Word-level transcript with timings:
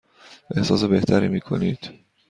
احساس 0.55 0.83
بهتری 0.83 1.27
می 1.27 1.41
کنید؟ 1.41 1.89